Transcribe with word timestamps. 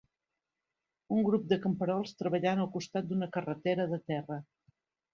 Un 1.17 1.21
grup 1.27 1.45
de 1.51 1.59
camperols 1.67 2.17
treballant 2.23 2.65
al 2.65 2.73
costat 2.79 3.11
d'una 3.13 3.31
carretera 3.39 3.89
de 3.97 4.05
terra. 4.13 4.43